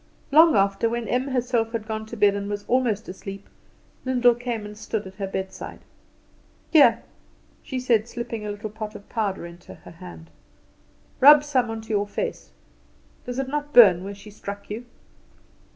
Long 0.31 0.55
after, 0.55 0.89
when 0.89 1.07
Em 1.07 1.27
herself 1.27 1.73
had 1.73 1.87
gone 1.87 2.07
to 2.07 2.17
bed 2.17 2.33
and 2.33 2.49
was 2.49 2.65
almost 2.67 3.07
asleep, 3.07 3.47
Lyndall 4.03 4.33
came 4.33 4.65
and 4.65 4.75
stood 4.75 5.05
at 5.05 5.13
her 5.17 5.27
bedside. 5.27 5.81
"Here," 6.71 7.03
she 7.61 7.79
said, 7.79 8.07
slipping 8.07 8.43
a 8.43 8.49
little 8.49 8.71
pot 8.71 8.95
of 8.95 9.07
powder 9.09 9.45
into 9.45 9.75
her 9.75 9.91
hand; 9.91 10.31
"rub 11.19 11.43
some 11.43 11.69
on 11.69 11.81
to 11.81 11.89
your 11.89 12.07
face. 12.07 12.49
Does 13.27 13.37
it 13.37 13.47
not 13.47 13.73
burn 13.73 14.03
where 14.03 14.15
she 14.15 14.31
struck 14.31 14.71
you?" 14.71 14.85